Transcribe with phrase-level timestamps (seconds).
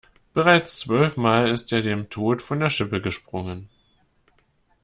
[0.33, 3.69] Bereits zwölf Mal ist er dem Tod von der Schippe gesprungen.